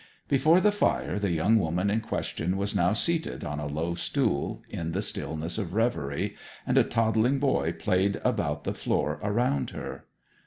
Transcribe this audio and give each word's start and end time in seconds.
Before 0.27 0.59
the 0.59 0.71
fire 0.71 1.19
the 1.19 1.29
young 1.29 1.59
woman 1.59 1.91
in 1.91 2.01
question 2.01 2.57
was 2.57 2.75
now 2.75 2.91
seated 2.91 3.43
on 3.43 3.59
a 3.59 3.67
low 3.67 3.93
stool, 3.93 4.63
in 4.67 4.93
the 4.93 5.01
stillness 5.03 5.59
of 5.59 5.75
reverie, 5.75 6.35
and 6.65 6.75
a 6.75 6.83
toddling 6.83 7.37
boy 7.37 7.73
played 7.73 8.19
about 8.25 8.63
the 8.63 8.73
floor 8.73 9.19
around 9.21 9.69
her. 9.69 10.05